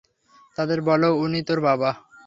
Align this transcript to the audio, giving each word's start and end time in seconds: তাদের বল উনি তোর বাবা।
তাদের 0.57 0.79
বল 0.81 1.01
উনি 1.23 1.39
তোর 1.47 1.59
বাবা। 1.61 1.89